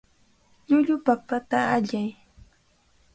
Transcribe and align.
Llullu 0.67 0.95
papata 1.05 1.59
allay. 1.75 2.09